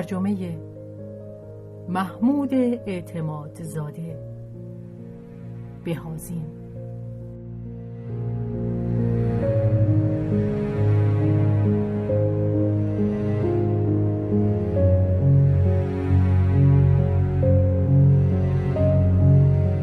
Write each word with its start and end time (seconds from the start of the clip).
ترجمه 0.00 0.58
محمود 1.88 2.54
اعتماد 2.54 3.62
زاده. 3.62 4.18
بهازین 5.84 6.46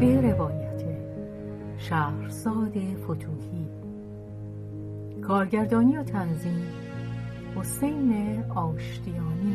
به 0.00 0.20
روایت 0.20 0.82
شهرزاد 1.78 2.72
فتوحی 3.04 3.68
کارگردانی 5.22 5.96
و 5.96 6.02
تنظیم 6.02 6.77
حسین 7.58 8.44
آشتیانی. 8.54 9.54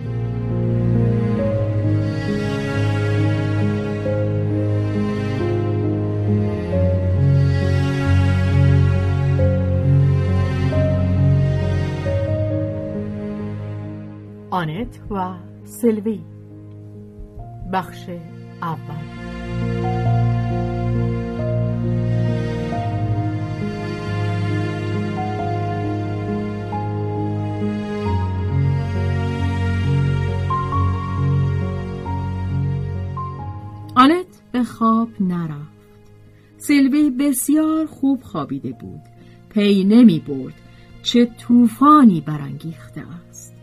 آنت 14.50 15.00
و 15.12 15.34
سلوی. 15.66 16.20
بخش 17.74 18.10
اول. 18.62 19.83
خواب 34.64 35.10
نرفت. 35.20 35.74
سیلوی 36.58 37.10
بسیار 37.10 37.86
خوب 37.86 38.22
خوابیده 38.24 38.72
بود. 38.72 39.02
پی 39.50 39.84
نمی 39.84 40.20
برد 40.20 40.54
چه 41.04 41.26
طوفانی 41.26 42.22
برانگیخته 42.22 43.04
است. 43.30 43.54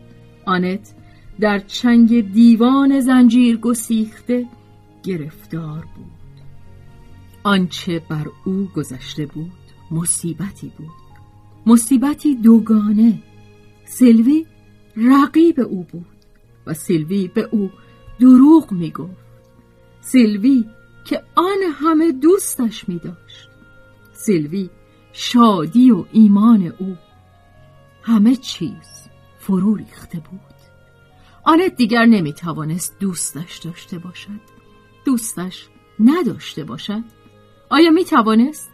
آنت 0.45 0.93
در 1.39 1.59
چنگ 1.59 2.33
دیوان 2.33 2.99
زنجیر 2.99 3.57
گسیخته 3.57 4.45
گرفتار 5.03 5.85
بود. 5.95 6.11
آنچه 7.43 8.01
بر 8.09 8.27
او 8.45 8.69
گذشته 8.75 9.25
بود 9.25 9.51
مصیبتی 9.91 10.71
بود. 10.77 10.87
مصیبتی 11.65 12.35
دوگانه. 12.35 13.19
سیلوی 13.85 14.45
رقیب 14.97 15.59
او 15.59 15.85
بود 15.91 16.05
و 16.67 16.73
سیلوی 16.73 17.27
به 17.27 17.49
او 17.51 17.69
دروغ 18.19 18.71
می 18.71 18.91
گفت. 18.91 19.31
سیلوی 20.01 20.65
که 21.05 21.23
آن 21.35 21.57
همه 21.73 22.11
دوستش 22.11 22.89
می 22.89 22.99
داشت 22.99 23.49
سیلوی 24.13 24.69
شادی 25.13 25.91
و 25.91 26.05
ایمان 26.11 26.73
او 26.79 26.97
همه 28.03 28.35
چیز 28.35 29.09
فرو 29.39 29.75
ریخته 29.75 30.19
بود. 30.19 30.39
آنت 31.43 31.75
دیگر 31.75 32.05
نمی 32.05 32.33
توانست 32.33 32.99
دوستش 32.99 33.57
داشته 33.57 33.97
باشد. 33.99 34.41
دوستش 35.05 35.67
نداشته 35.99 36.63
باشد. 36.63 37.03
آیا 37.69 37.89
می 37.89 38.05
توانست؟ 38.05 38.71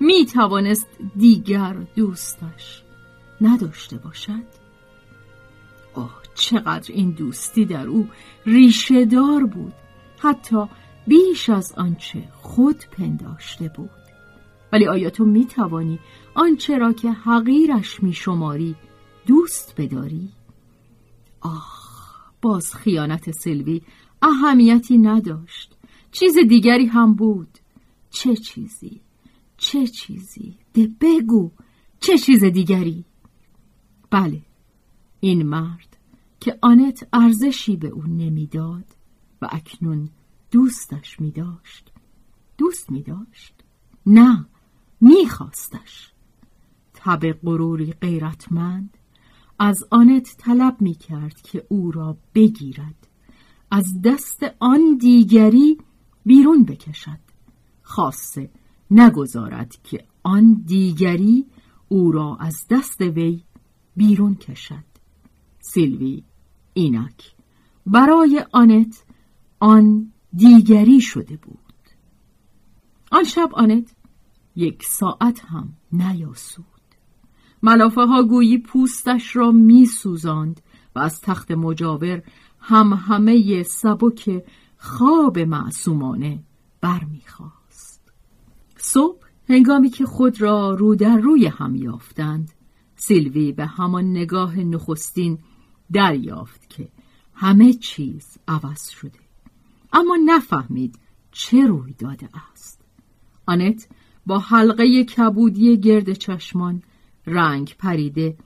می 0.00 0.26
توانست 0.26 0.88
دیگر 1.16 1.72
دوستش 1.96 2.82
نداشته 3.40 3.96
باشد؟ 3.96 4.62
آه 5.94 6.22
چقدر 6.34 6.94
این 6.94 7.10
دوستی 7.10 7.64
در 7.64 7.86
او 7.86 8.08
ریشه 8.46 9.04
دار 9.04 9.46
بود. 9.46 9.72
حتی 10.18 10.68
بیش 11.06 11.50
از 11.50 11.72
آنچه 11.76 12.28
خود 12.32 12.84
پنداشته 12.92 13.68
بود 13.76 13.90
ولی 14.72 14.86
آیا 14.86 15.10
تو 15.10 15.24
می 15.24 15.46
توانی 15.46 15.98
آنچه 16.34 16.78
را 16.78 16.92
که 16.92 17.10
حقیرش 17.10 18.02
می 18.02 18.12
شماری 18.12 18.76
دوست 19.26 19.74
بداری؟ 19.76 20.28
آه 21.40 22.32
باز 22.42 22.74
خیانت 22.74 23.30
سلوی 23.30 23.82
اهمیتی 24.22 24.98
نداشت 24.98 25.76
چیز 26.12 26.38
دیگری 26.48 26.86
هم 26.86 27.14
بود 27.14 27.58
چه 28.10 28.36
چیزی؟ 28.36 29.00
چه 29.56 29.86
چیزی؟ 29.86 30.58
ده 30.74 30.88
بگو 31.00 31.50
چه 32.00 32.18
چیز 32.18 32.44
دیگری؟ 32.44 33.04
بله 34.10 34.42
این 35.20 35.42
مرد 35.42 35.96
که 36.40 36.58
آنت 36.62 37.08
ارزشی 37.12 37.76
به 37.76 37.88
او 37.88 38.02
نمی‌داد 38.02 38.84
و 39.42 39.48
اکنون 39.50 40.08
دوستش 40.52 41.20
می 41.20 41.30
داشت 41.30 41.92
دوست 42.58 42.90
می 42.90 43.02
داشت؟ 43.02 43.54
نه 44.06 44.46
می 45.00 45.26
خواستش 45.28 46.12
تب 46.94 47.32
غروری 47.32 47.92
غیرتمند 47.92 48.98
از 49.58 49.84
آنت 49.90 50.36
طلب 50.38 50.76
می 50.80 50.94
کرد 50.94 51.42
که 51.42 51.66
او 51.68 51.90
را 51.90 52.16
بگیرد. 52.34 53.08
از 53.70 53.84
دست 54.04 54.42
آن 54.58 54.96
دیگری 55.00 55.78
بیرون 56.26 56.64
بکشد. 56.64 57.18
خاصه 57.82 58.50
نگذارد 58.90 59.76
که 59.84 60.06
آن 60.22 60.62
دیگری 60.66 61.46
او 61.88 62.12
را 62.12 62.36
از 62.40 62.66
دست 62.70 63.00
وی 63.00 63.44
بیرون 63.96 64.34
کشد. 64.34 64.84
سیلوی 65.60 66.22
اینک 66.74 67.34
برای 67.86 68.44
آنت 68.52 69.04
آن 69.60 70.11
دیگری 70.34 71.00
شده 71.00 71.36
بود 71.36 71.58
آن 73.10 73.24
شب 73.24 73.48
آنت 73.52 73.94
یک 74.56 74.82
ساعت 74.84 75.44
هم 75.44 75.72
نیاسود 75.92 76.66
ملافه 77.62 78.00
ها 78.00 78.22
گویی 78.22 78.58
پوستش 78.58 79.36
را 79.36 79.50
می 79.50 79.86
سوزاند 79.86 80.60
و 80.94 80.98
از 80.98 81.20
تخت 81.20 81.50
مجاور 81.50 82.22
هم 82.60 82.92
همه 82.92 83.62
سبک 83.62 84.44
خواب 84.76 85.38
معصومانه 85.38 86.42
برمیخواست. 86.80 88.12
صبح 88.76 89.18
هنگامی 89.48 89.90
که 89.90 90.06
خود 90.06 90.40
را 90.40 90.74
رو 90.74 90.94
در 90.94 91.16
روی 91.16 91.46
هم 91.46 91.74
یافتند 91.74 92.52
سیلوی 92.96 93.52
به 93.52 93.66
همان 93.66 94.10
نگاه 94.10 94.58
نخستین 94.58 95.38
دریافت 95.92 96.68
که 96.68 96.88
همه 97.34 97.72
چیز 97.72 98.38
عوض 98.48 98.88
شده 98.88 99.21
اما 99.92 100.18
نفهمید 100.26 100.98
چه 101.32 101.66
روی 101.66 101.92
داده 101.92 102.28
است. 102.52 102.84
آنت 103.46 103.88
با 104.26 104.38
حلقه 104.38 105.04
کبودی 105.04 105.76
گرد 105.76 106.12
چشمان 106.12 106.82
رنگ 107.26 107.76
پریده 107.78 108.36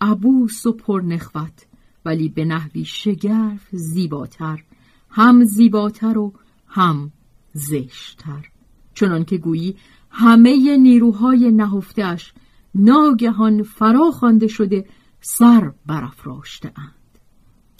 عبوس 0.00 0.66
و 0.66 0.72
پرنخوت 0.72 1.66
ولی 2.04 2.28
به 2.28 2.44
نحوی 2.44 2.84
شگرف 2.84 3.68
زیباتر 3.72 4.64
هم 5.10 5.44
زیباتر 5.44 6.18
و 6.18 6.32
هم 6.66 7.12
زشتر. 7.52 8.48
چنان 8.94 9.24
که 9.24 9.38
گویی 9.38 9.76
همه 10.10 10.76
نیروهای 10.76 11.50
نهفتش 11.50 12.34
ناگهان 12.74 13.62
فرا 13.62 14.10
خوانده 14.10 14.46
شده 14.46 14.84
سر 15.20 15.72
برافراشته 15.86 16.72
اند 16.76 17.18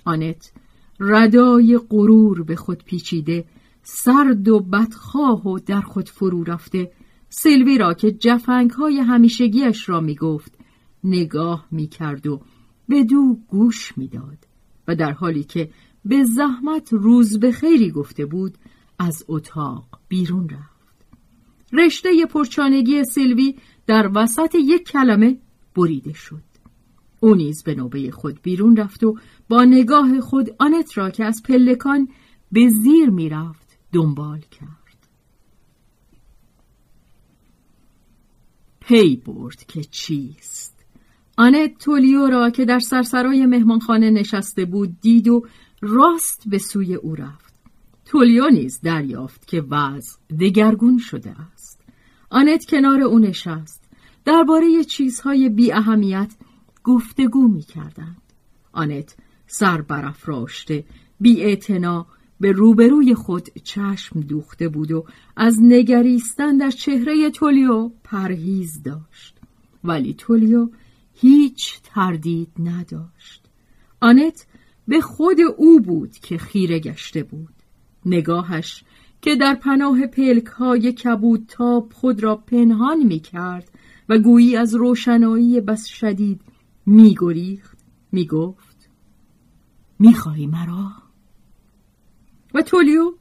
آنت 0.04 0.52
ردای 1.04 1.80
غرور 1.90 2.42
به 2.42 2.56
خود 2.56 2.84
پیچیده 2.84 3.44
سرد 3.82 4.48
و 4.48 4.60
بدخواه 4.60 5.48
و 5.48 5.58
در 5.58 5.80
خود 5.80 6.08
فرو 6.08 6.44
رفته. 6.44 6.92
سلوی 7.28 7.78
را 7.78 7.94
که 7.94 8.12
جفنگ 8.12 8.70
های 8.70 8.98
همیشگیش 8.98 9.88
را 9.88 10.00
می 10.00 10.14
گفت 10.14 10.58
نگاه 11.04 11.66
می 11.70 11.86
کرد 11.86 12.26
و 12.26 12.40
به 12.88 13.04
دو 13.04 13.38
گوش 13.48 13.98
می 13.98 14.08
داد 14.08 14.38
و 14.88 14.94
در 14.94 15.12
حالی 15.12 15.44
که 15.44 15.70
به 16.04 16.24
زحمت 16.24 16.92
روز 16.92 17.40
به 17.40 17.52
خیری 17.52 17.90
گفته 17.90 18.26
بود 18.26 18.54
از 18.98 19.24
اتاق 19.28 19.84
بیرون 20.08 20.48
رفت. 20.48 21.06
رشته 21.72 22.26
پرچانگی 22.26 23.04
سیلوی 23.04 23.54
در 23.86 24.10
وسط 24.14 24.54
یک 24.54 24.88
کلمه 24.88 25.38
بریده 25.74 26.12
شد. 26.12 26.51
او 27.22 27.34
نیز 27.34 27.62
به 27.62 27.74
نوبه 27.74 28.10
خود 28.10 28.42
بیرون 28.42 28.76
رفت 28.76 29.04
و 29.04 29.16
با 29.48 29.64
نگاه 29.64 30.20
خود 30.20 30.50
آنت 30.58 30.98
را 30.98 31.10
که 31.10 31.24
از 31.24 31.42
پلکان 31.48 32.08
به 32.52 32.68
زیر 32.68 33.10
می‌رفت 33.10 33.78
دنبال 33.92 34.40
کرد. 34.40 35.08
پی 38.80 39.16
برد 39.16 39.64
که 39.64 39.84
چیست؟ 39.84 40.84
آنت 41.36 41.78
تولیو 41.78 42.26
را 42.26 42.50
که 42.50 42.64
در 42.64 42.78
سرسرای 42.78 43.46
مهمانخانه 43.46 44.10
نشسته 44.10 44.64
بود 44.64 45.00
دید 45.00 45.28
و 45.28 45.46
راست 45.80 46.42
به 46.46 46.58
سوی 46.58 46.94
او 46.94 47.14
رفت. 47.14 47.54
تولیو 48.04 48.48
نیز 48.48 48.80
دریافت 48.80 49.46
که 49.46 49.60
وضع 49.70 50.18
دگرگون 50.40 50.98
شده 50.98 51.34
است. 51.52 51.80
آنت 52.30 52.64
کنار 52.64 53.02
او 53.02 53.18
نشست. 53.18 53.84
درباره 54.24 54.84
چیزهای 54.84 55.48
بی 55.48 55.72
اهمیت 55.72 56.34
گفتگو 56.84 57.48
می 57.48 57.62
کردند. 57.62 58.22
آنت 58.72 59.16
سر 59.46 59.82
برافراشته 59.82 60.84
بی 61.20 61.58
به 62.40 62.52
روبروی 62.52 63.14
خود 63.14 63.48
چشم 63.64 64.20
دوخته 64.20 64.68
بود 64.68 64.92
و 64.92 65.04
از 65.36 65.58
نگریستن 65.62 66.56
در 66.56 66.70
چهره 66.70 67.30
تولیو 67.30 67.90
پرهیز 68.04 68.82
داشت. 68.82 69.38
ولی 69.84 70.14
تولیو 70.14 70.68
هیچ 71.14 71.80
تردید 71.82 72.48
نداشت. 72.58 73.44
آنت 74.00 74.46
به 74.88 75.00
خود 75.00 75.36
او 75.56 75.80
بود 75.80 76.12
که 76.12 76.38
خیره 76.38 76.78
گشته 76.78 77.22
بود. 77.22 77.54
نگاهش 78.06 78.84
که 79.22 79.36
در 79.36 79.54
پناه 79.54 80.06
پلک 80.06 80.46
های 80.46 80.92
کبود 80.92 81.52
خود 81.92 82.22
را 82.22 82.36
پنهان 82.36 83.02
می 83.02 83.20
کرد 83.20 83.70
و 84.08 84.18
گویی 84.18 84.56
از 84.56 84.74
روشنایی 84.74 85.60
بس 85.60 85.86
شدید 85.86 86.40
می 86.86 87.14
گریخت 87.18 87.78
می 88.12 88.26
گفت 88.26 88.88
می 89.98 90.14
خواهی 90.14 90.46
مرا؟ 90.46 90.92
و 92.54 92.62
تولیو 92.62 93.12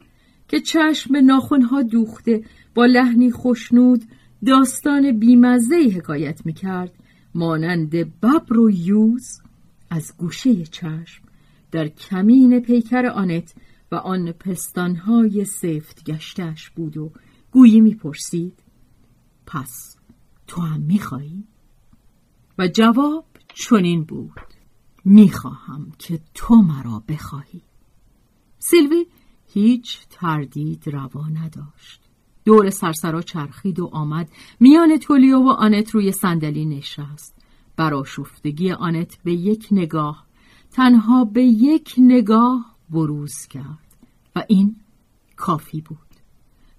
که 0.48 0.60
چشم 0.60 1.16
ناخونها 1.18 1.82
دوخته 1.82 2.44
با 2.76 2.86
لحنی 2.86 3.32
خوشنود 3.32 4.04
داستان 4.46 5.20
بیمزه 5.20 5.76
حکایت 5.96 6.46
می 6.46 6.54
کرد 6.54 6.94
مانند 7.36 7.90
ببر 7.90 8.60
و 8.60 8.72
یوز 8.72 9.42
از 9.90 10.14
گوشه 10.18 10.66
چشم 10.66 11.24
در 11.72 11.88
کمین 11.88 12.60
پیکر 12.60 13.06
آنت 13.06 13.54
و 13.92 13.96
آن 13.96 14.32
پستانهای 14.32 15.46
سفت 15.46 16.04
گشتش 16.04 16.70
بود 16.70 16.98
و 16.98 17.12
گویی 17.52 17.82
می‌پرسید 17.82 18.64
پس 19.46 19.98
تو 20.48 20.62
هم 20.62 20.82
میخوایی؟ 20.82 21.44
و 22.58 22.68
جواب 22.68 23.26
چنین 23.54 24.04
بود. 24.04 24.42
می‌خواهم 25.06 25.92
که 26.00 26.20
تو 26.34 26.56
مرا 26.56 27.04
بخواهی. 27.08 27.62
سیلوی 28.60 29.06
هیچ 29.48 30.00
تردید 30.10 30.90
روا 30.90 31.28
نداشت. 31.28 32.02
دور 32.46 32.70
سرسرا 32.70 33.22
چرخید 33.22 33.80
و 33.80 33.90
آمد. 33.94 34.30
میان 34.60 34.98
تولیو 34.98 35.40
و 35.40 35.50
آنت 35.50 35.90
روی 35.90 36.12
صندلی 36.12 36.66
نشست. 36.66 37.36
براشفتگی 37.76 38.72
آنت 38.72 39.18
به 39.24 39.34
یک 39.34 39.68
نگاه 39.72 40.26
تنها 40.72 41.26
به 41.26 41.44
یک 41.44 41.96
نگاه 41.98 42.76
بروز 42.90 43.48
کرد. 43.48 43.98
و 44.36 44.44
این 44.48 44.76
کافی 45.36 45.82
بود. 45.82 46.11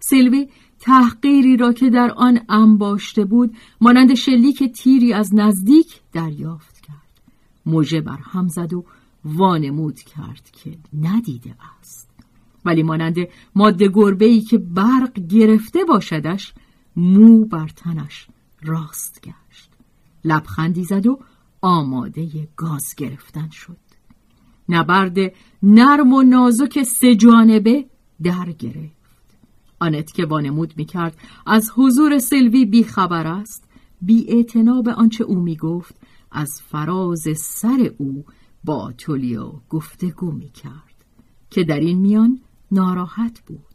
سیلوی 0.03 0.49
تحقیری 0.81 1.57
را 1.57 1.73
که 1.73 1.91
در 1.91 2.11
آن 2.17 2.41
انباشته 2.49 3.25
بود 3.25 3.57
مانند 3.81 4.15
شلیک 4.15 4.73
تیری 4.73 5.13
از 5.13 5.35
نزدیک 5.35 6.01
دریافت 6.13 6.81
کرد. 6.81 7.23
موژه 7.67 8.01
بر 8.01 8.19
هم 8.23 8.49
زد 8.49 8.73
و 8.73 8.85
وانمود 9.25 10.01
کرد 10.01 10.51
که 10.53 10.79
ندیده 11.01 11.55
است. 11.81 12.11
ولی 12.65 12.83
مانند 12.83 13.17
ماده 13.55 13.89
گربه 13.89 14.41
که 14.41 14.59
برق 14.59 15.13
گرفته 15.29 15.85
باشدش 15.85 16.55
مو 16.97 17.45
بر 17.45 17.69
تنش 17.69 18.27
راست 18.63 19.21
گشت. 19.25 19.71
لبخندی 20.25 20.85
زد 20.85 21.07
و 21.07 21.19
آماده 21.61 22.49
گاز 22.57 22.95
گرفتن 22.97 23.49
شد. 23.51 23.77
نبرد 24.69 25.17
نرم 25.63 26.13
و 26.13 26.23
نازک 26.23 26.83
سه 26.83 27.15
جانبه 27.15 27.87
در 28.23 28.53
گرفت 28.59 29.02
آنت 29.83 30.13
که 30.13 30.25
وانمود 30.25 30.75
می‌کرد 30.77 31.17
از 31.47 31.71
حضور 31.77 32.19
سلوی 32.19 32.65
بی 32.65 32.85
خبر 32.85 33.27
است. 33.27 33.65
بی 34.03 34.47
به 34.85 34.93
آنچه 34.93 35.25
او 35.25 35.41
می‌گفت 35.41 35.95
از 36.31 36.61
فراز 36.71 37.25
سر 37.37 37.91
او 37.99 38.25
با 38.65 38.93
تولیو 38.99 39.53
گفتگو 39.69 40.33
می‌کرد 40.33 41.05
که 41.51 41.65
در 41.65 41.81
این 41.81 41.99
میان 41.99 42.41
ناراحت 42.71 43.41
بود. 43.47 43.67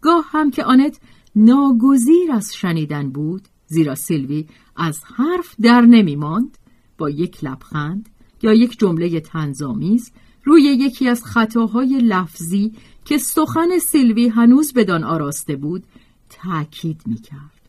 گاه 0.00 0.24
هم 0.28 0.50
که 0.50 0.64
آنت 0.64 1.00
ناگزیر 1.36 2.32
از 2.32 2.54
شنیدن 2.54 3.10
بود 3.10 3.48
زیرا 3.66 3.94
سیلوی 3.94 4.46
از 4.76 5.00
حرف 5.16 5.54
در 5.60 5.80
نمی 5.80 6.16
ماند 6.16 6.58
با 6.98 7.10
یک 7.10 7.44
لبخند 7.44 8.08
یا 8.42 8.54
یک 8.54 8.78
جمله 8.78 9.20
تنظامیز 9.20 10.12
روی 10.44 10.62
یکی 10.62 11.08
از 11.08 11.24
خطاهای 11.24 11.98
لفظی 11.98 12.72
که 13.04 13.18
سخن 13.18 13.78
سیلوی 13.78 14.28
هنوز 14.28 14.72
بدان 14.74 15.04
آراسته 15.04 15.56
بود 15.56 15.84
تأکید 16.30 17.02
می 17.06 17.16
کرد. 17.16 17.68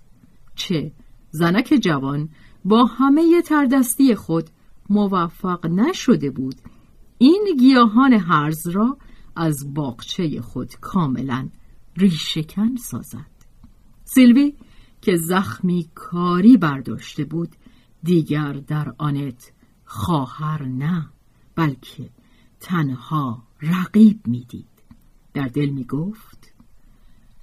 چه؟ 0.55 0.91
زنک 1.31 1.79
جوان 1.81 2.29
با 2.65 2.85
همه 2.85 3.41
تردستی 3.41 4.15
خود 4.15 4.49
موفق 4.89 5.65
نشده 5.65 6.29
بود. 6.29 6.55
این 7.17 7.55
گیاهان 7.59 8.13
هرز 8.13 8.67
را 8.67 8.97
از 9.35 9.73
باغچه 9.73 10.41
خود 10.41 10.75
کاملا 10.81 11.49
ریشکن 11.97 12.75
سازد. 12.75 13.33
سیلوی 14.03 14.53
که 15.01 15.15
زخمی 15.15 15.89
کاری 15.95 16.57
برداشته 16.57 17.25
بود 17.25 17.55
دیگر 18.03 18.53
در 18.53 18.93
آنت 18.97 19.51
خواهر 19.85 20.63
نه 20.63 21.09
بلکه 21.55 22.09
تنها 22.59 23.43
رقیب 23.61 24.27
می‌دید. 24.27 24.72
در 25.33 25.47
دل 25.47 25.69
می‌گفت 25.69 26.53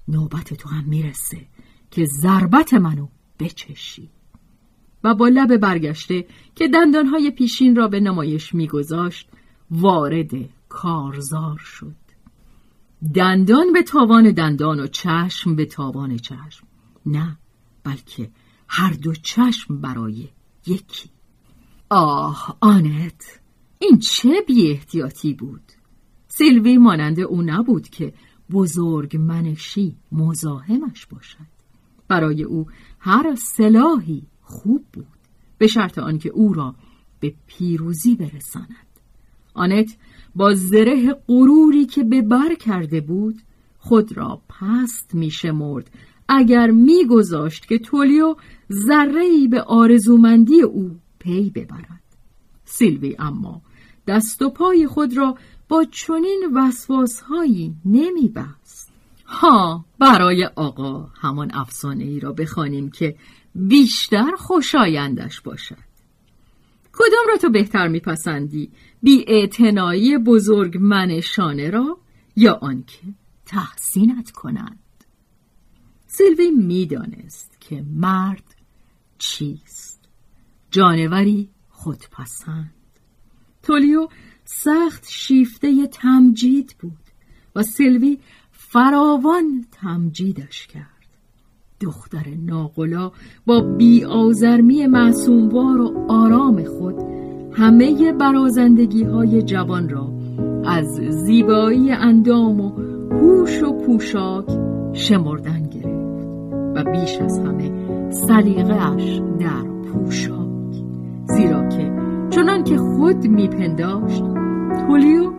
نوبت 0.08 0.54
تو 0.54 0.68
هم 0.68 0.84
می‌رسه 0.84 1.46
که 1.90 2.04
ضربت 2.04 2.74
منو 2.74 3.08
بچشی. 3.40 4.10
و 5.04 5.14
با 5.14 5.28
لب 5.28 5.56
برگشته 5.56 6.26
که 6.54 6.68
دندانهای 6.68 7.30
پیشین 7.30 7.76
را 7.76 7.88
به 7.88 8.00
نمایش 8.00 8.54
میگذاشت 8.54 9.30
وارد 9.70 10.30
کارزار 10.68 11.58
شد. 11.58 11.96
دندان 13.14 13.72
به 13.72 13.82
تاوان 13.82 14.30
دندان 14.30 14.80
و 14.80 14.86
چشم 14.86 15.56
به 15.56 15.64
تاوان 15.64 16.16
چشم. 16.16 16.66
نه 17.06 17.38
بلکه 17.84 18.30
هر 18.68 18.92
دو 18.92 19.14
چشم 19.14 19.80
برای 19.80 20.28
یکی. 20.66 21.10
آه 21.90 22.56
آنت 22.60 23.40
این 23.78 23.98
چه 23.98 24.44
بی 24.46 24.70
احتیاطی 24.70 25.34
بود؟ 25.34 25.72
سیلوی 26.40 26.78
مانند 26.78 27.20
او 27.20 27.42
نبود 27.42 27.88
که 27.88 28.12
بزرگ 28.52 29.16
منشی 29.16 29.96
مزاحمش 30.12 31.06
باشد. 31.06 31.46
برای 32.08 32.42
او 32.42 32.66
هر 32.98 33.34
سلاحی 33.34 34.22
خوب 34.42 34.84
بود 34.92 35.06
به 35.58 35.66
شرط 35.66 35.98
آنکه 35.98 36.28
او 36.28 36.52
را 36.52 36.74
به 37.20 37.34
پیروزی 37.46 38.16
برساند. 38.16 38.86
آنت 39.54 39.96
با 40.34 40.54
زره 40.54 41.16
غروری 41.28 41.86
که 41.86 42.04
به 42.04 42.22
بر 42.22 42.54
کرده 42.54 43.00
بود 43.00 43.42
خود 43.78 44.16
را 44.16 44.42
پست 44.48 45.14
میشمرد 45.14 45.90
اگر 46.28 46.70
میگذاشت 46.70 47.66
که 47.66 47.78
تولیو 47.78 48.34
ذره 48.72 49.48
به 49.50 49.62
آرزومندی 49.62 50.62
او 50.62 51.00
پی 51.18 51.50
ببرد. 51.50 52.02
سیلوی 52.64 53.16
اما 53.18 53.62
دست 54.06 54.42
و 54.42 54.50
پای 54.50 54.86
خود 54.86 55.16
را 55.16 55.36
با 55.70 55.84
چنین 55.84 56.50
وسواسهایی 56.54 57.76
نمیبست. 57.84 58.92
ها 59.26 59.84
برای 59.98 60.44
آقا 60.44 61.10
همان 61.20 61.50
افسانه 61.54 62.04
ای 62.04 62.20
را 62.20 62.32
بخوانیم 62.32 62.90
که 62.90 63.16
بیشتر 63.54 64.30
خوشایندش 64.38 65.40
باشد. 65.40 65.90
کدام 66.92 67.26
را 67.28 67.36
تو 67.36 67.50
بهتر 67.50 67.88
میپسندی؟ 67.88 68.70
بی 69.02 69.24
بزرگ 70.26 70.76
من 70.80 71.20
شانه 71.20 71.70
را 71.70 71.98
یا 72.36 72.58
آنکه 72.62 73.02
تحسینت 73.46 74.30
کنند؟ 74.30 74.78
سیلوی 76.06 76.50
می‌دانست 76.50 77.60
که 77.60 77.84
مرد 77.94 78.54
چیست. 79.18 80.00
جانوری 80.70 81.48
خودپسند. 81.68 82.74
تولیو 83.62 84.08
سخت 84.52 85.06
شیفته 85.08 85.86
تمجید 85.86 86.74
بود 86.80 86.92
و 87.56 87.62
سیلوی 87.62 88.18
فراوان 88.50 89.64
تمجیدش 89.72 90.66
کرد. 90.66 90.84
دختر 91.80 92.24
ناقلا 92.46 93.10
با 93.46 93.60
بیآزرمی 93.60 94.86
معصوموار 94.86 95.80
و 95.80 96.06
آرام 96.08 96.64
خود 96.64 96.94
همه 97.52 98.12
برازندگی 98.12 99.04
های 99.04 99.42
جوان 99.42 99.88
را 99.88 100.12
از 100.64 100.86
زیبایی 101.10 101.92
اندام 101.92 102.60
و 102.60 102.70
هوش 103.10 103.62
و 103.62 103.72
پوشاک 103.72 104.46
شمردن 104.92 105.62
گرفت 105.62 106.26
و 106.74 106.84
بیش 106.92 107.18
از 107.18 107.38
همه 107.38 107.70
سلیقه‌اش 108.10 109.20
در 109.40 109.62
پوشاک 109.62 110.74
زیرا 111.24 111.68
که 111.68 112.00
چنان 112.30 112.64
که 112.64 112.76
خود 112.78 113.26
میپنداشت 113.26 114.39
تولیو 114.86 115.30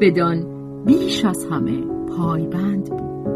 بدان 0.00 0.44
بیش 0.84 1.24
از 1.24 1.46
همه 1.50 1.84
پایبند 2.16 2.90
بود. 2.90 3.32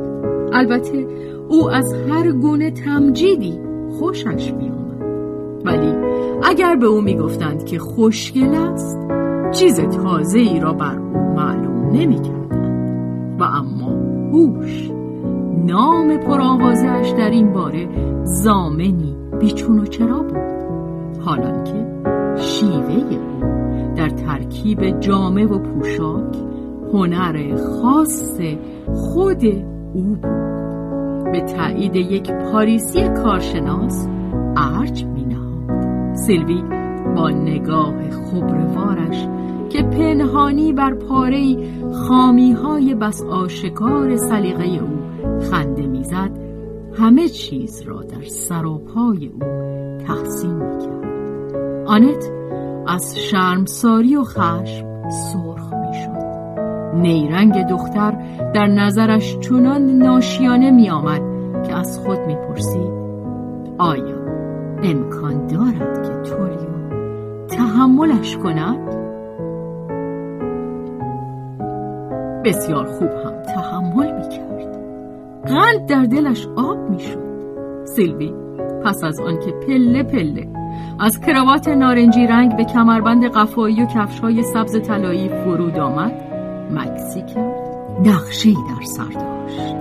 البته 0.52 1.06
او 1.48 1.70
از 1.70 1.94
هر 2.08 2.32
گونه 2.32 2.70
تمجیدی 2.70 3.58
خوشش 3.98 4.54
میآمد. 4.54 5.02
ولی 5.64 5.94
اگر 6.42 6.76
به 6.76 6.86
او 6.86 7.00
می‌گفتند 7.00 7.64
که 7.64 7.78
خوشگل 7.78 8.54
است 8.54 8.98
چیز 9.52 9.80
تازه 9.80 10.38
ای 10.38 10.60
را 10.60 10.72
بر 10.72 10.98
او 10.98 11.34
معلوم 11.34 11.90
نمی‌کردند. 11.92 13.40
و 13.40 13.44
اما 13.44 13.90
هوش 14.32 14.90
نام 15.66 16.16
پرآوازش 16.16 17.14
در 17.18 17.30
این 17.30 17.52
باره 17.52 17.88
زامنی 18.24 19.16
بیچون 19.40 19.78
و 19.78 19.84
چرا 19.84 20.22
بود؟ 20.22 20.36
حالان 21.20 21.64
که 21.64 21.86
شیوه 22.36 23.25
در 24.08 24.12
ترکیب 24.12 25.00
جامه 25.00 25.46
و 25.46 25.58
پوشاک 25.58 26.36
هنر 26.92 27.56
خاص 27.56 28.40
خود 28.94 29.44
او 29.94 30.02
بود. 30.02 30.20
به 31.32 31.40
تایید 31.40 31.96
یک 31.96 32.30
پاریسی 32.32 33.08
کارشناس 33.08 34.08
ارج 34.56 35.04
می 35.04 35.24
نهاد 35.24 36.14
سیلوی 36.14 36.62
با 37.16 37.30
نگاه 37.30 38.10
خبروارش 38.10 39.28
که 39.68 39.82
پنهانی 39.82 40.72
بر 40.72 40.94
پاره 40.94 41.56
خامی 41.92 42.52
های 42.52 42.94
بس 42.94 43.22
آشکار 43.22 44.16
سلیقه 44.16 44.64
او 44.64 44.98
خنده 45.40 45.86
می‌زد 45.86 46.30
همه 46.92 47.28
چیز 47.28 47.82
را 47.82 48.02
در 48.02 48.24
سر 48.24 48.66
و 48.66 48.78
پای 48.78 49.26
او 49.26 49.38
تحسین 49.98 50.54
می 50.54 50.78
کرد 50.78 51.06
آنت 51.86 52.35
از 52.88 53.18
شرمساری 53.18 54.16
و 54.16 54.24
خشم 54.24 55.10
سرخ 55.10 55.72
می 55.72 55.94
شد 55.94 56.26
نیرنگ 56.94 57.66
دختر 57.66 58.10
در 58.54 58.66
نظرش 58.66 59.38
چنان 59.38 59.82
ناشیانه 59.82 60.70
می 60.70 60.90
آمد 60.90 61.22
که 61.66 61.74
از 61.74 61.98
خود 61.98 62.18
می 62.18 62.34
پرسید 62.34 62.92
آیا 63.78 64.16
امکان 64.82 65.46
دارد 65.46 66.02
که 66.02 66.30
توریو 66.30 66.76
تحملش 67.48 68.36
کند؟ 68.36 68.96
بسیار 72.44 72.86
خوب 72.86 73.08
هم 73.08 73.42
تحمل 73.42 74.12
می 74.12 74.28
کرد 74.28 74.76
قند 75.46 75.86
در 75.86 76.04
دلش 76.04 76.46
آب 76.56 76.90
می 76.90 77.00
شد 77.00 77.26
سیلوی 77.84 78.32
پس 78.84 79.04
از 79.04 79.20
آنکه 79.20 79.52
پله 79.52 80.02
پله 80.02 80.55
از 80.98 81.20
کراوات 81.20 81.68
نارنجی 81.68 82.26
رنگ 82.26 82.56
به 82.56 82.64
کمربند 82.64 83.24
قفایی 83.24 83.82
و 83.82 83.86
کفشهای 83.86 84.42
سبز 84.42 84.82
طلایی 84.82 85.28
فرود 85.28 85.78
آمد. 85.78 86.12
مکسی 86.70 87.22
کرد 87.22 87.66
نقشه 88.04 88.52
در 88.52 88.84
سر 88.84 89.04
داشت. 89.04 89.74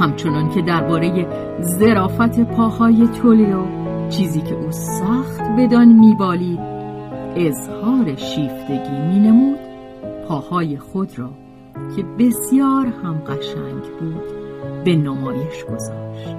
همچنان 0.00 0.50
که 0.50 0.62
درباره 0.62 1.26
زرافت 1.60 2.40
پاهای 2.40 3.08
تولیو 3.08 3.64
چیزی 4.08 4.40
که 4.40 4.54
او 4.54 4.70
سخت 4.70 5.40
بدان 5.58 5.88
میبالید 5.88 6.60
اظهار 7.36 8.16
شیفتگی 8.16 8.98
مینمود. 9.08 9.58
پاهای 10.28 10.78
خود 10.78 11.18
را 11.18 11.30
که 11.96 12.02
بسیار 12.02 12.86
هم 12.86 13.22
قشنگ 13.28 13.82
بود 14.00 14.22
به 14.84 14.96
نمایش 14.96 15.64
گذاشت. 15.64 16.36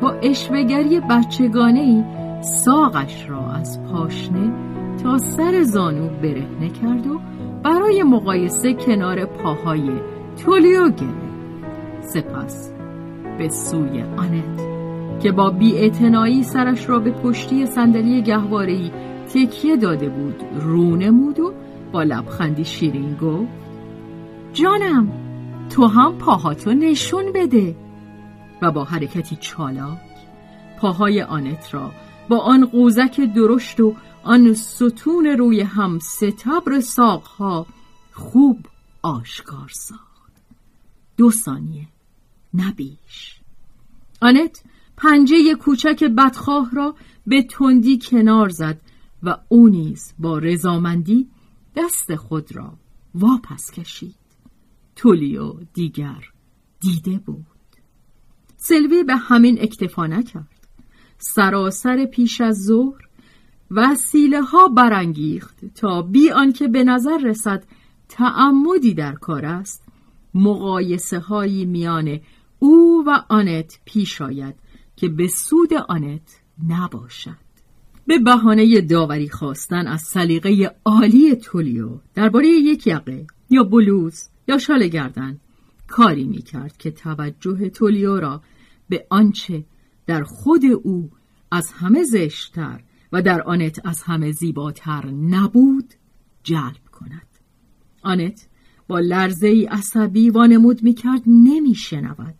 با 0.00 0.10
اشوگری 0.22 1.00
بچگانه 1.00 1.80
ای 1.80 2.04
ساقش 2.40 3.30
را 3.30 3.52
از 3.52 3.82
پاشنه 3.84 4.52
تا 5.02 5.18
سر 5.18 5.62
زانو 5.62 6.08
برهنه 6.08 6.68
کرد 6.68 7.06
و 7.06 7.20
برای 7.62 8.02
مقایسه 8.02 8.74
کنار 8.74 9.24
پاهای 9.24 9.90
تولیو 10.44 10.88
گرفت 10.88 11.26
سپس 12.00 12.72
به 13.38 13.48
سوی 13.48 14.02
آنت 14.02 14.60
که 15.22 15.32
با 15.32 15.50
بیاعتنایی 15.50 16.42
سرش 16.42 16.88
را 16.88 16.98
به 16.98 17.10
پشتی 17.10 17.66
صندلی 17.66 18.22
گهوارهای 18.22 18.90
تکیه 19.34 19.76
داده 19.76 20.08
بود 20.08 20.42
رو 20.60 20.96
نمود 20.96 21.40
و 21.40 21.52
با 21.92 22.02
لبخندی 22.02 22.64
شیرین 22.64 23.14
گفت 23.14 23.52
جانم 24.52 25.08
تو 25.70 25.86
هم 25.86 26.18
پاهاتو 26.18 26.74
نشون 26.74 27.24
بده. 27.34 27.76
و 28.62 28.70
با 28.70 28.84
حرکتی 28.84 29.36
چالاک 29.36 29.98
پاهای 30.80 31.22
آنت 31.22 31.74
را 31.74 31.90
با 32.28 32.38
آن 32.38 32.66
قوزک 32.66 33.20
درشت 33.20 33.80
و 33.80 33.94
آن 34.22 34.54
ستون 34.54 35.26
روی 35.26 35.60
هم 35.60 35.98
ستبر 35.98 36.80
ساقها 36.80 37.66
خوب 38.12 38.66
آشکار 39.02 39.70
ساخت. 39.72 40.32
دو 41.16 41.30
ثانیه 41.30 41.88
نبیش 42.54 43.40
آنت 44.20 44.62
پنجه 44.96 45.54
کوچک 45.54 46.04
بدخواه 46.04 46.70
را 46.72 46.94
به 47.26 47.42
تندی 47.42 47.98
کنار 47.98 48.48
زد 48.48 48.80
و 49.22 49.36
او 49.48 49.68
نیز 49.68 50.14
با 50.18 50.38
رضامندی 50.38 51.28
دست 51.76 52.16
خود 52.16 52.56
را 52.56 52.72
واپس 53.14 53.70
کشید. 53.70 54.14
تولیو 54.96 55.52
دیگر 55.74 56.30
دیده 56.80 57.18
بود. 57.18 57.46
سلوی 58.56 59.04
به 59.04 59.16
همین 59.16 59.62
اکتفا 59.62 60.06
نکرد. 60.06 60.55
سراسر 61.18 62.04
پیش 62.04 62.40
از 62.40 62.64
ظهر 62.64 63.06
وسیله 63.70 64.42
ها 64.42 64.68
برانگیخت 64.68 65.64
تا 65.74 66.02
بی 66.02 66.30
آنکه 66.30 66.68
به 66.68 66.84
نظر 66.84 67.18
رسد 67.18 67.64
تعمدی 68.08 68.94
در 68.94 69.12
کار 69.12 69.44
است 69.44 69.82
مقایسه 70.34 71.18
هایی 71.18 71.64
میان 71.64 72.20
او 72.58 73.04
و 73.06 73.22
آنت 73.28 73.80
پیش 73.84 74.20
آید 74.20 74.54
که 74.96 75.08
به 75.08 75.28
سود 75.28 75.74
آنت 75.88 76.40
نباشد. 76.68 77.46
به 78.06 78.18
بهانه 78.18 78.80
داوری 78.80 79.28
خواستن 79.28 79.86
از 79.86 80.00
سلیقه 80.00 80.76
عالی 80.84 81.36
تولیو 81.36 81.88
درباره 82.14 82.48
یک 82.48 82.86
یقه 82.86 83.26
یا 83.50 83.62
بلوز 83.62 84.28
یا 84.48 84.58
شال 84.58 84.86
گردن 84.86 85.40
کاری 85.86 86.24
می‌کرد 86.24 86.76
که 86.76 86.90
توجه 86.90 87.68
تولیو 87.68 88.20
را 88.20 88.42
به 88.88 89.06
آنچه 89.10 89.64
در 90.06 90.22
خود 90.22 90.64
او 90.82 91.10
از 91.50 91.72
همه 91.72 92.04
زشتر 92.04 92.80
و 93.12 93.22
در 93.22 93.42
آنت 93.42 93.86
از 93.86 94.02
همه 94.02 94.32
زیباتر 94.32 95.06
نبود 95.10 95.94
جلب 96.42 96.84
کند. 96.92 97.26
آنت 98.02 98.48
با 98.88 99.00
لرزه 99.00 99.48
ای 99.48 99.64
عصبی 99.64 100.30
وانمود 100.30 100.82
می‌کرد 100.82 101.22
نمیشنود 101.26 102.34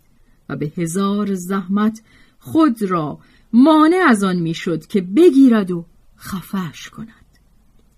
و 0.49 0.57
به 0.57 0.73
هزار 0.77 1.35
زحمت 1.35 2.03
خود 2.39 2.83
را 2.83 3.19
مانع 3.53 4.05
از 4.09 4.25
آن 4.25 4.37
می‌شد 4.37 4.87
که 4.87 5.01
بگیرد 5.01 5.71
و 5.71 5.87
خفش 6.19 6.91
کند. 6.91 7.27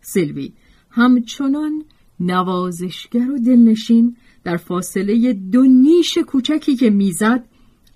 سلوی 0.00 0.52
همچنان 0.90 1.84
نوازشگر 2.20 3.30
و 3.30 3.38
دلنشین 3.38 4.16
در 4.44 4.56
فاصله 4.56 5.32
دو 5.32 5.62
نیش 5.62 6.18
کوچکی 6.18 6.76
که 6.76 6.90
می‌زد 6.90 7.44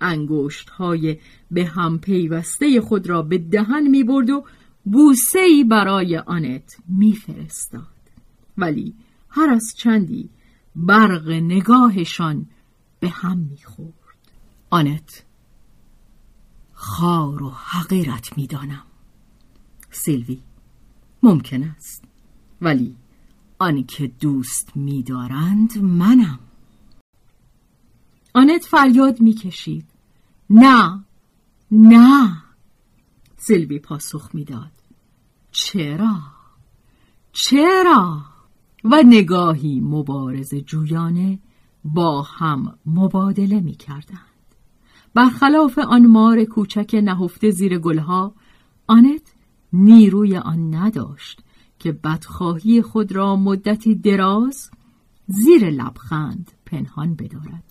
انگشت 0.00 0.70
های 0.70 1.18
به 1.52 1.64
هم 1.64 1.98
پیوسته 1.98 2.80
خود 2.80 3.08
را 3.08 3.22
به 3.22 3.38
دهن 3.38 3.86
می 3.86 4.04
برد 4.04 4.30
و 4.30 4.44
بوسه 4.84 5.38
ای 5.38 5.64
برای 5.64 6.18
آنت 6.18 6.76
میفرستاد 6.88 7.86
ولی 8.58 8.94
هر 9.28 9.50
از 9.50 9.74
چندی 9.76 10.30
برق 10.76 11.28
نگاهشان 11.30 12.46
به 13.00 13.08
هم 13.08 13.38
می‌خورد 13.38 13.92
آنت 14.70 15.24
خار 16.72 17.42
و 17.42 17.50
حقیرت 17.50 18.38
می‌دانم 18.38 18.84
سیلوی 19.90 20.40
ممکن 21.22 21.62
است. 21.62 22.04
ولی 22.60 22.96
آنکه 23.58 24.06
دوست 24.06 24.76
میدارند 24.76 25.78
منم. 25.78 26.38
آنت 28.34 28.64
فریاد 28.64 29.20
می‌کشید 29.20 29.86
نه 30.50 31.04
نه! 31.72 32.36
سیلوی 33.36 33.78
پاسخ 33.78 34.34
می‌داد. 34.34 34.72
چرا؟ 35.52 36.18
چرا؟ 37.32 38.20
و 38.84 39.02
نگاهی 39.06 39.80
مبارز 39.80 40.54
جویانه 40.54 41.38
با 41.84 42.22
هم 42.22 42.78
مبادله 42.86 43.60
می 43.60 43.72
کردند. 43.72 44.18
برخلاف 45.14 45.78
آن 45.78 46.06
مار 46.06 46.44
کوچک 46.44 47.00
نهفته 47.04 47.50
زیر 47.50 47.78
گلها 47.78 48.34
آنت 48.86 49.34
نیروی 49.72 50.36
آن 50.36 50.74
نداشت 50.74 51.40
که 51.78 51.92
بدخواهی 51.92 52.82
خود 52.82 53.12
را 53.12 53.36
مدتی 53.36 53.94
دراز 53.94 54.70
زیر 55.26 55.70
لبخند 55.70 56.52
پنهان 56.66 57.14
بدارد. 57.14 57.64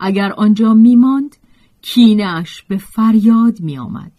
اگر 0.00 0.32
آنجا 0.32 0.74
میماند 0.74 1.36
کینش 1.82 2.62
به 2.62 2.76
فریاد 2.76 3.60
میآمد. 3.60 4.12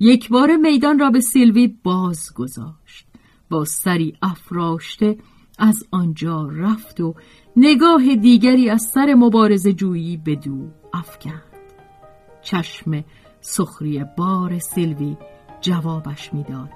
یک 0.00 0.28
بار 0.28 0.56
میدان 0.56 0.98
را 0.98 1.10
به 1.10 1.20
سیلوی 1.20 1.68
باز 1.82 2.34
گذاشت. 2.34 3.06
با 3.50 3.64
سری 3.64 4.16
افراشته 4.22 5.18
از 5.58 5.84
آنجا 5.90 6.48
رفت 6.48 7.00
و 7.00 7.14
نگاه 7.56 8.14
دیگری 8.14 8.70
از 8.70 8.82
سر 8.82 9.14
مبارز 9.14 9.68
جویی 9.68 10.16
به 10.16 10.34
دو 10.34 10.68
افکند. 10.92 11.42
چشم 12.42 13.04
سخری 13.40 14.04
بار 14.16 14.58
سیلوی 14.58 15.16
جوابش 15.60 16.34
می‌داد. 16.34 16.70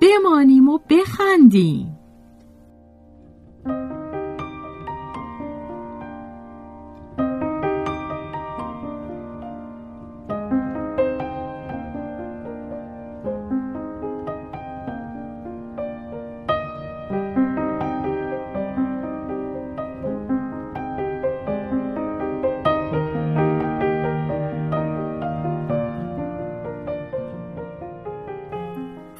بمانیم 0.00 0.68
و 0.68 0.78
بخندیم. 0.90 2.03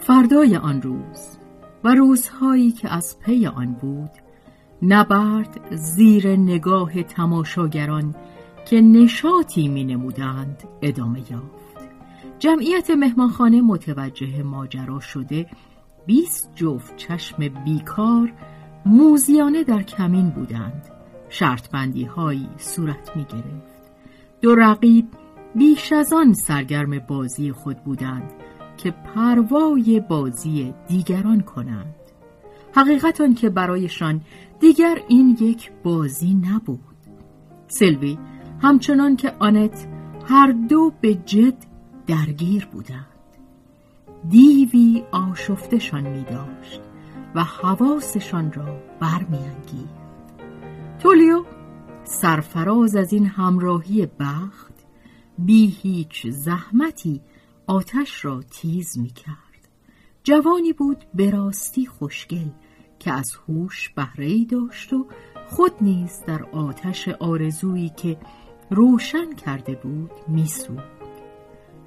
فردای 0.07 0.57
آن 0.57 0.83
روز 0.83 1.39
و 1.85 1.95
روزهایی 1.95 2.73
که 2.73 2.95
از 2.95 3.21
پی 3.21 3.47
آن 3.47 3.73
بود 3.73 4.11
نبرد 4.83 5.75
زیر 5.77 6.37
نگاه 6.37 7.03
تماشاگران 7.03 8.15
که 8.67 8.81
نشاطی 8.81 9.69
می 9.69 9.85
نمودند 9.85 10.63
ادامه 10.83 11.19
یافت. 11.19 11.89
جمعیت 12.39 12.91
مهمانخانه 12.91 13.61
متوجه 13.61 14.43
ماجرا 14.43 15.01
شده 15.01 15.47
بیست 16.07 16.51
جفت 16.55 16.97
چشم 16.97 17.49
بیکار 17.49 18.33
موزیانه 18.87 19.65
در 19.65 19.83
کمین 19.83 20.31
بودند. 20.31 20.89
شرط 21.29 21.71
بندی 21.71 22.05
هایی 22.05 22.49
صورت 22.57 23.17
می 23.17 23.25
گرفت 23.25 23.93
دو 24.41 24.55
رقیب 24.55 25.09
بیش 25.55 25.93
از 25.93 26.13
آن 26.13 26.33
سرگرم 26.33 26.99
بازی 26.99 27.53
خود 27.53 27.77
بودند. 27.77 28.44
که 28.85 28.91
پروای 28.91 30.01
بازی 30.01 30.75
دیگران 30.89 31.41
کنند. 31.41 31.95
حقیقت 32.75 33.21
آن 33.21 33.35
که 33.35 33.51
برایشان 33.51 34.21
دیگر 34.61 34.99
این 35.09 35.39
یک 35.41 35.71
بازی 35.83 36.35
نبود. 36.35 36.81
سلوی 37.69 38.19
همچنان 38.63 39.17
که 39.17 39.33
آنت 39.39 39.87
هر 40.29 40.53
دو 40.53 40.93
به 41.01 41.15
جد 41.15 41.55
درگیر 42.07 42.67
بودند. 42.67 43.07
دیوی 44.29 45.05
آشفتشان 45.13 46.03
می 46.03 46.23
داشت 46.23 46.81
و 47.35 47.45
حواسشان 47.45 48.53
را 48.53 48.77
برمیانگیخت. 49.01 49.95
تولیو 50.99 51.45
سرفراز 52.05 52.97
از 52.97 53.13
این 53.13 53.27
همراهی 53.27 54.09
بخت 54.21 54.75
بی 55.39 55.67
هیچ 55.67 56.27
زحمتی 56.27 57.21
آتش 57.67 58.25
را 58.25 58.43
تیز 58.43 58.99
می 58.99 59.09
کرد 59.09 59.69
جوانی 60.23 60.73
بود 60.73 61.05
به 61.15 61.31
راستی 61.31 61.87
خوشگل 61.87 62.49
که 62.99 63.13
از 63.13 63.33
هوش 63.49 63.89
بهره 63.89 64.45
داشت 64.45 64.93
و 64.93 65.07
خود 65.47 65.73
نیز 65.81 66.23
در 66.27 66.43
آتش 66.43 67.09
آرزویی 67.09 67.89
که 67.89 68.17
روشن 68.71 69.35
کرده 69.35 69.75
بود 69.75 70.11
میسود 70.29 70.83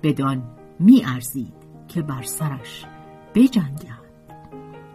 بدان 0.04 0.44
میارزید 0.80 1.54
که 1.88 2.02
بر 2.02 2.22
سرش 2.22 2.86
بجنگد. 3.36 4.08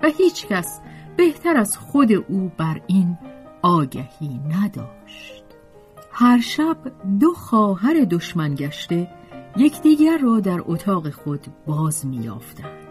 و 0.02 0.06
هیچ 0.06 0.46
کس 0.46 0.80
بهتر 1.16 1.56
از 1.56 1.78
خود 1.78 2.12
او 2.12 2.52
بر 2.56 2.80
این 2.86 3.18
آگهی 3.62 4.40
نداشت. 4.48 5.44
هر 6.12 6.40
شب 6.40 6.76
دو 7.20 7.34
خواهر 7.34 8.04
دشمن 8.04 8.54
گشته 8.54 9.08
یکدیگر 9.56 10.18
را 10.18 10.40
در 10.40 10.60
اتاق 10.64 11.10
خود 11.10 11.46
باز 11.66 12.06
میافتند 12.06 12.88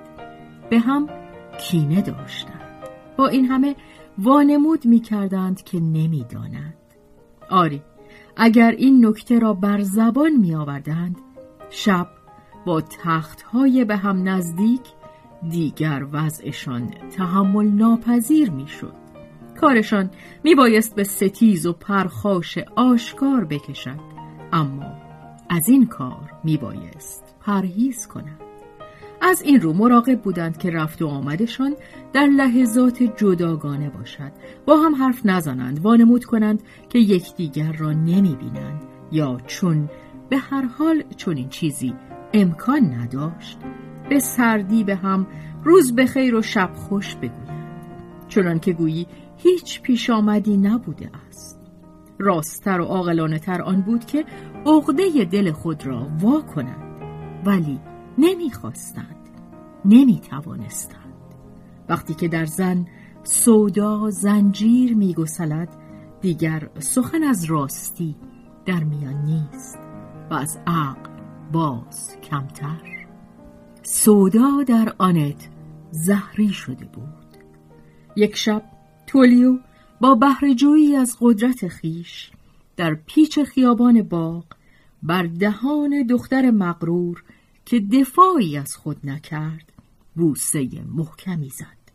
به 0.69 0.79
هم 0.79 1.09
کینه 1.59 2.01
داشتند. 2.01 2.61
با 3.17 3.27
این 3.27 3.45
همه 3.45 3.75
وانمود 4.17 4.85
می‌کردند 4.85 5.63
که 5.63 5.79
نمی‌دانند. 5.79 6.73
آری 7.49 7.81
اگر 8.37 8.71
این 8.71 9.05
نکته 9.05 9.39
را 9.39 9.53
بر 9.53 9.81
زبان 9.81 10.31
می 10.31 10.55
آوردند 10.55 11.15
شب 11.69 12.07
با 12.65 12.81
تختهای 12.81 13.85
به 13.85 13.97
هم 13.97 14.29
نزدیک 14.29 14.81
دیگر 15.49 16.07
وضعشان 16.11 16.93
تحمل 17.17 17.67
ناپذیر 17.67 18.51
می 18.51 18.67
شد. 18.67 18.93
کارشان 19.61 20.09
می 20.43 20.55
بایست 20.55 20.95
به 20.95 21.03
ستیز 21.03 21.65
و 21.65 21.73
پرخاش 21.73 22.57
آشکار 22.75 23.45
بکشد. 23.45 23.99
اما 24.53 25.00
از 25.53 25.69
این 25.69 25.85
کار 25.85 26.31
می 26.43 26.57
بایست 26.57 27.35
پرهیز 27.41 28.07
کنند 28.07 28.41
از 29.21 29.41
این 29.41 29.61
رو 29.61 29.73
مراقب 29.73 30.21
بودند 30.21 30.57
که 30.57 30.71
رفت 30.71 31.01
و 31.01 31.07
آمدشان 31.07 31.75
در 32.13 32.25
لحظات 32.25 33.03
جداگانه 33.03 33.89
باشد. 33.89 34.31
با 34.65 34.77
هم 34.77 34.95
حرف 34.95 35.25
نزنند 35.25 35.79
وانمود 35.79 36.25
کنند 36.25 36.63
که 36.89 36.99
یکدیگر 36.99 37.71
را 37.71 37.93
نمی 37.93 38.35
بینند 38.35 38.81
یا 39.11 39.37
چون 39.47 39.89
به 40.29 40.37
هر 40.37 40.65
حال 40.65 41.03
چون 41.17 41.37
این 41.37 41.49
چیزی 41.49 41.93
امکان 42.33 42.93
نداشت. 42.93 43.59
به 44.09 44.19
سردی 44.19 44.83
به 44.83 44.95
هم 44.95 45.27
روز 45.63 45.95
به 45.95 46.05
خیر 46.05 46.35
و 46.35 46.41
شب 46.41 46.71
خوش 46.75 47.15
بگویند. 47.15 47.65
چنان 48.27 48.59
که 48.59 48.73
گویی 48.73 49.07
هیچ 49.37 49.81
پیش 49.81 50.09
آمدی 50.09 50.57
نبوده 50.57 51.11
است. 51.27 51.60
راستتر 52.21 52.81
و 52.81 52.85
عاقلانه 52.85 53.39
تر 53.39 53.61
آن 53.61 53.81
بود 53.81 54.05
که 54.05 54.25
عقده 54.65 55.25
دل 55.25 55.51
خود 55.51 55.85
را 55.85 56.07
وا 56.19 56.41
کنند 56.41 57.01
ولی 57.45 57.79
نمی‌خواستند 58.17 59.29
نمی‌توانستند. 59.85 61.01
وقتی 61.89 62.13
که 62.13 62.27
در 62.27 62.45
زن 62.45 62.85
سودا 63.23 64.09
زنجیر 64.09 64.95
میگسلد 64.95 65.69
دیگر 66.21 66.69
سخن 66.79 67.23
از 67.23 67.43
راستی 67.43 68.15
در 68.65 68.83
میان 68.83 69.25
نیست 69.25 69.79
و 70.31 70.33
از 70.33 70.59
عقل 70.67 71.09
باز 71.51 72.17
کمتر. 72.23 73.07
سودا 73.83 74.63
در 74.67 74.93
آنت 74.97 75.49
زهری 75.91 76.49
شده 76.49 76.85
بود. 76.85 77.37
یک 78.15 78.35
شب 78.35 78.63
تولیو 79.07 79.59
با 80.01 80.15
بهرهجویی 80.15 80.95
از 80.95 81.17
قدرت 81.21 81.67
خیش 81.67 82.31
در 82.77 82.95
پیچ 82.95 83.39
خیابان 83.39 84.01
باغ 84.01 84.45
بر 85.03 85.23
دهان 85.23 86.07
دختر 86.09 86.51
مغرور 86.51 87.23
که 87.65 87.79
دفاعی 87.79 88.57
از 88.57 88.75
خود 88.75 88.97
نکرد 89.03 89.71
بوسه 90.15 90.69
محکمی 90.95 91.49
زد 91.49 91.91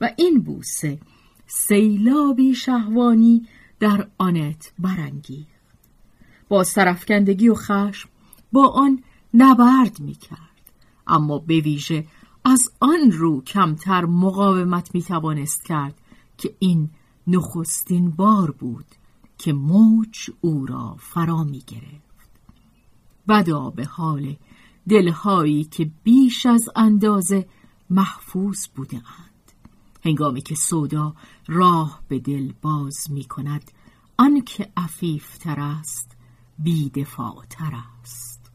و 0.00 0.10
این 0.16 0.40
بوسه 0.40 0.98
سیلابی 1.46 2.54
شهوانی 2.54 3.46
در 3.80 4.08
آنت 4.18 4.72
برانگیخت. 4.78 5.50
با 6.48 6.64
سرفکندگی 6.64 7.48
و 7.48 7.54
خشم 7.54 8.08
با 8.52 8.68
آن 8.68 9.02
نبرد 9.34 10.00
می 10.00 10.14
کرد 10.14 10.40
اما 11.06 11.38
به 11.38 11.60
ویژه 11.60 12.06
از 12.44 12.70
آن 12.80 13.12
رو 13.12 13.42
کمتر 13.42 14.04
مقاومت 14.04 14.94
می 14.94 15.02
توانست 15.02 15.66
کرد 15.66 15.94
که 16.38 16.54
این 16.58 16.90
نخستین 17.26 18.10
بار 18.10 18.50
بود 18.50 18.86
که 19.38 19.52
موج 19.52 20.30
او 20.40 20.66
را 20.66 20.96
فرا 20.98 21.44
می 21.44 21.62
گرفت. 21.66 22.06
بدا 23.28 23.70
به 23.70 23.84
حال 23.84 24.36
دلهایی 24.88 25.64
که 25.64 25.90
بیش 26.02 26.46
از 26.46 26.68
اندازه 26.76 27.46
محفوظ 27.90 28.66
بوده 28.74 28.96
اند 28.96 29.52
هنگامی 30.04 30.40
که 30.40 30.54
سودا 30.54 31.14
راه 31.46 32.02
به 32.08 32.18
دل 32.18 32.52
باز 32.62 33.10
می 33.10 33.24
کند 33.24 33.70
آنکه 34.16 34.72
عفیف 34.76 35.38
تر 35.38 35.60
است 35.60 36.16
بیدفاع 36.58 37.44
تر 37.50 37.72
است. 38.02 38.50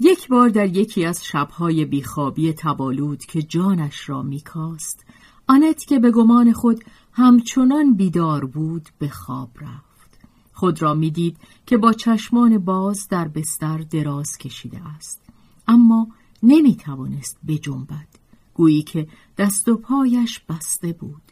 یک 0.00 0.28
بار 0.28 0.48
در 0.48 0.76
یکی 0.76 1.04
از 1.04 1.24
شبهای 1.24 1.84
بیخوابی 1.84 2.52
تبالود 2.52 3.24
که 3.24 3.42
جانش 3.42 4.08
را 4.08 4.22
میکاست 4.22 5.04
آنت 5.48 5.84
که 5.84 5.98
به 5.98 6.10
گمان 6.10 6.52
خود 6.52 6.84
همچنان 7.12 7.94
بیدار 7.94 8.44
بود 8.44 8.88
به 8.98 9.08
خواب 9.08 9.50
رفت. 9.60 10.18
خود 10.52 10.82
را 10.82 10.94
می‌دید 10.94 11.36
که 11.66 11.76
با 11.76 11.92
چشمان 11.92 12.58
باز 12.58 13.08
در 13.08 13.28
بستر 13.28 13.78
دراز 13.78 14.38
کشیده 14.38 14.80
است. 14.96 15.20
اما 15.68 16.08
نمی 16.42 16.76
توانست 16.76 17.38
بجنبد. 17.46 18.08
گویی 18.54 18.82
که 18.82 19.08
دست 19.38 19.68
و 19.68 19.76
پایش 19.76 20.40
بسته 20.48 20.92
بود. 20.92 21.22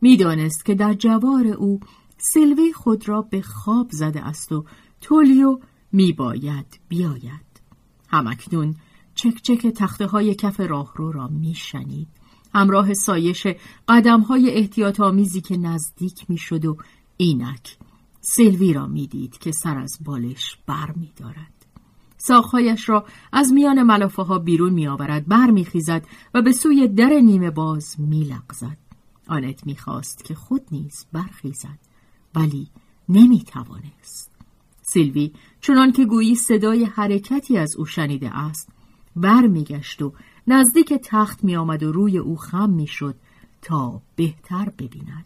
می‌دانست 0.00 0.64
که 0.64 0.74
در 0.74 0.94
جوار 0.94 1.46
او 1.46 1.80
سیلوی 2.18 2.72
خود 2.72 3.08
را 3.08 3.22
به 3.22 3.42
خواب 3.42 3.90
زده 3.90 4.26
است 4.26 4.52
و 4.52 4.64
تولیو 5.00 5.58
میباید 5.92 6.80
بیاید. 6.88 7.60
همکنون 8.08 8.74
چک 9.14 9.42
چک 9.42 9.66
تخته 9.66 10.06
های 10.06 10.34
کف 10.34 10.60
راهرو 10.60 11.12
را 11.12 11.28
میشنید. 11.28 12.08
همراه 12.54 12.94
سایش 12.94 13.46
قدم 13.88 14.20
های 14.20 14.50
احتیاط 14.50 15.00
آمیزی 15.00 15.40
که 15.40 15.56
نزدیک 15.56 16.24
می‌شد 16.28 16.64
و 16.64 16.76
اینک 17.16 17.76
سلوی 18.20 18.72
را 18.72 18.86
می‌دید 18.86 19.38
که 19.38 19.52
سر 19.52 19.78
از 19.78 19.98
بالش 20.04 20.58
بر 20.66 20.90
می 20.96 21.12
دارد. 21.16 21.58
ساقهایش 22.16 22.88
را 22.88 23.04
از 23.32 23.52
میان 23.52 23.82
ملافه 23.82 24.22
ها 24.22 24.38
بیرون 24.38 24.72
می 24.72 24.88
آورد 24.88 25.26
بر 25.26 25.50
می 25.50 25.64
خیزد 25.64 26.06
و 26.34 26.42
به 26.42 26.52
سوی 26.52 26.88
در 26.88 27.10
نیمه 27.10 27.50
باز 27.50 27.94
می 27.98 28.24
لغزد. 28.24 28.76
آنت 29.28 29.66
می 29.66 29.76
خواست 29.76 30.24
که 30.24 30.34
خود 30.34 30.62
نیز 30.72 31.06
برخیزد 31.12 31.78
ولی 32.34 32.68
نمی 33.08 33.44
توانست. 33.44 34.30
سیلوی 34.82 35.32
چنان 35.60 35.92
که 35.92 36.04
گویی 36.04 36.34
صدای 36.34 36.84
حرکتی 36.84 37.58
از 37.58 37.76
او 37.76 37.86
شنیده 37.86 38.36
است 38.36 38.68
برمیگشت 39.16 40.02
و 40.02 40.12
نزدیک 40.50 40.94
تخت 41.02 41.44
می 41.44 41.56
آمد 41.56 41.82
و 41.82 41.92
روی 41.92 42.18
او 42.18 42.36
خم 42.36 42.70
می 42.70 42.86
شد 42.86 43.14
تا 43.62 44.02
بهتر 44.16 44.68
ببیند. 44.78 45.24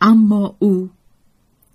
اما 0.00 0.56
او 0.58 0.90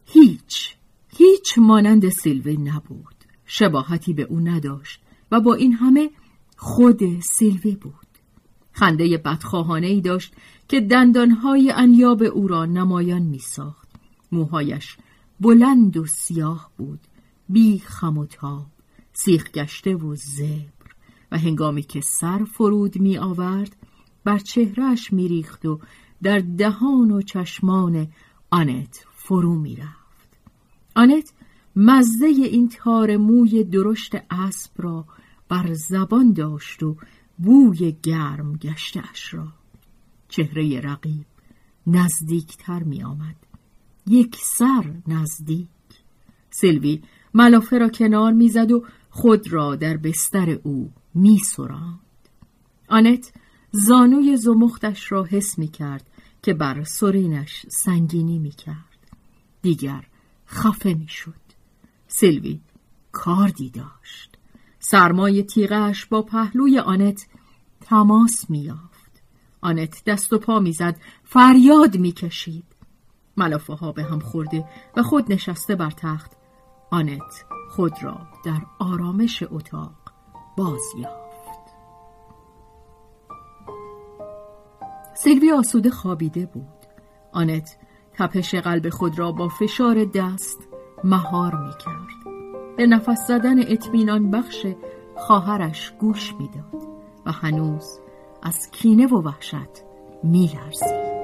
هیچ 0.06 0.76
هیچ 1.10 1.58
مانند 1.58 2.10
سیلوی 2.10 2.58
نبود. 2.58 3.16
شباهتی 3.46 4.14
به 4.14 4.24
او 4.24 4.40
نداشت 4.40 5.02
و 5.32 5.40
با 5.40 5.54
این 5.54 5.74
همه 5.74 6.10
خود 6.58 7.20
سیلوی 7.20 7.76
بود. 7.76 7.94
خنده 8.72 9.18
بدخواهانه 9.18 9.88
ای 9.88 10.02
داشت 10.02 10.34
که 10.68 10.82
دندانهای 10.82 11.72
انیاب 11.76 12.24
او 12.24 12.48
را 12.48 12.66
نمایان 12.66 13.22
می 13.22 13.40
ساخت 13.40 13.90
موهایش 14.32 14.98
بلند 15.40 15.98
و 15.98 16.06
سیاه 16.06 16.72
بود 16.78 17.00
بی 17.50 17.80
خم 17.80 18.18
و 18.18 18.26
تاب 18.26 18.66
سیخ 19.14 19.52
گشته 19.52 19.96
و 19.96 20.16
زبر 20.16 20.79
و 21.32 21.38
هنگامی 21.38 21.82
که 21.82 22.02
سر 22.02 22.44
فرود 22.44 23.00
می 23.00 23.18
آورد 23.18 23.76
بر 24.24 24.40
چهرهش 24.40 25.14
می 25.14 25.28
ریخت 25.28 25.66
و 25.66 25.80
در 26.24 26.40
دهان 26.40 27.12
و 27.12 27.22
چشمان 27.22 28.08
آنت 28.50 29.06
فرو 29.14 29.56
می 29.56 29.76
رفت. 29.76 30.30
آنت 30.96 31.34
مزه 31.76 32.26
این 32.26 32.70
تار 32.70 33.18
موی 33.18 33.64
درشت 33.64 34.16
اسب 34.30 34.72
را 34.78 35.06
بر 35.50 35.74
زبان 35.74 36.34
داشت 36.34 36.84
و 36.84 36.98
بوی 37.38 37.96
گرم 38.04 38.54
گشتش 38.54 39.34
را. 39.34 39.48
چهره 40.30 40.80
رقیب 40.80 41.26
نزدیکتر 41.88 42.84
می 42.84 43.04
آمد. 43.04 43.36
یک 44.08 44.38
سر 44.42 44.94
نزدیک. 45.08 45.68
سلوی 46.50 47.02
ملافه 47.34 47.78
را 47.78 47.90
کنار 47.90 48.34
می‌زد 48.34 48.72
و 48.72 48.86
خود 49.10 49.54
را 49.54 49.76
در 49.76 49.98
بستر 49.98 50.60
او 50.64 50.92
می 51.14 51.38
سراند. 51.38 52.00
آنت 52.88 53.32
زانوی 53.72 54.38
زمختش 54.38 55.12
را 55.12 55.24
حس 55.24 55.60
می 55.60 55.68
کرد 55.68 56.10
که 56.42 56.54
بر 56.54 56.84
سرینش 56.84 57.66
سنگینی 57.70 58.40
می 58.40 58.52
کرد. 58.52 59.08
دیگر 59.62 60.08
خفه 60.48 60.94
می 60.94 61.08
شد. 61.08 61.34
سلوی 62.08 62.60
کاردی 63.12 63.70
داشت. 63.70 64.38
سرمای 64.80 65.44
تیغش 65.44 66.06
با 66.06 66.22
پهلوی 66.22 66.80
آنت 66.80 67.28
تماس 67.82 68.50
می 68.50 68.60
یافت. 68.60 69.22
آنت 69.62 70.04
دست 70.06 70.34
و 70.34 70.40
پا 70.40 70.60
می‌زد 70.60 71.00
فریاد 71.24 71.98
می‌کشید 71.98 72.66
ملافه 73.38 73.74
ها 73.74 73.92
به 73.92 74.04
هم 74.04 74.20
خورده 74.20 74.66
و 74.98 75.04
خود 75.04 75.32
نشسته 75.32 75.76
بر 75.76 75.92
تخت 75.92 76.32
آنت 76.92 77.46
خود 77.70 78.04
را 78.04 78.28
در 78.46 78.62
آرامش 78.80 79.44
اتاق 79.52 79.99
باز 80.58 80.82
یافت 80.98 81.30
سیلوی 85.14 85.52
آسوده 85.52 85.90
خوابیده 85.90 86.46
بود. 86.46 86.68
آنت 87.32 87.78
تپش 88.14 88.56
قلب 88.56 88.90
خود 88.90 89.20
را 89.20 89.32
با 89.32 89.48
فشار 89.48 90.06
دست 90.06 90.68
مهار 91.04 91.56
می 91.56 91.74
کرد 91.86 92.34
به 92.78 92.88
نفس 92.88 93.28
زدن 93.28 93.60
اطمینان 93.60 94.32
بخش 94.32 94.68
خواهرش 95.18 95.94
گوش 96.00 96.34
می‌داد 96.40 96.88
و 97.26 97.32
هنوز 97.32 98.00
از 98.44 98.72
کینه 98.72 99.08
و 99.08 99.22
وحشت 99.22 99.84
می 100.24 100.52
لرزید. 100.54 101.19